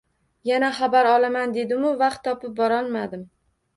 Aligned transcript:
Yana 0.51 0.69
xabar 0.77 1.09
olaman 1.11 1.53
dedimu 1.57 1.93
vaqt 2.03 2.25
topib 2.29 2.57
borolmadim 2.61 3.29